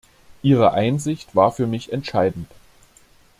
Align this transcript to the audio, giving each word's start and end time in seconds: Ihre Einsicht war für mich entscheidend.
Ihre 0.41 0.73
Einsicht 0.73 1.35
war 1.35 1.51
für 1.51 1.67
mich 1.67 1.93
entscheidend. 1.93 2.49